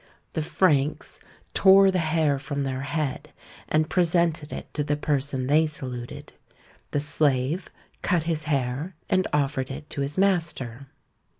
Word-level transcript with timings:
The 0.33 0.41
Franks 0.41 1.19
tore 1.53 1.91
the 1.91 1.99
hair 1.99 2.39
from 2.39 2.63
their 2.63 2.81
head, 2.81 3.31
and 3.69 3.87
presented 3.87 4.51
it 4.51 4.73
to 4.73 4.83
the 4.83 4.97
person 4.97 5.45
they 5.45 5.67
saluted. 5.67 6.33
The 6.89 6.99
slave 6.99 7.69
cut 8.01 8.23
his 8.23 8.45
hair, 8.45 8.95
and 9.11 9.27
offered 9.31 9.69
it 9.69 9.91
to 9.91 10.01
his 10.01 10.17
master. 10.17 10.87